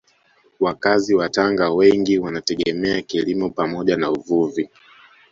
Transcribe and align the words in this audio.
Wakazi 0.59 1.15
wa 1.15 1.29
Tanga 1.29 1.69
wengi 1.71 2.19
wanategemea 2.19 3.01
kilimo 3.01 3.49
pamoja 3.49 3.97
na 3.97 4.11
uvuvi 4.11 4.69